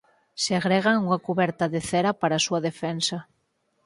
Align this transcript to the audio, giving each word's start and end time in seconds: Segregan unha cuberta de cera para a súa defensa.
Segregan 0.45 0.97
unha 1.05 1.23
cuberta 1.27 1.65
de 1.73 1.81
cera 1.89 2.11
para 2.21 2.35
a 2.37 2.43
súa 2.45 2.59
defensa. 2.69 3.17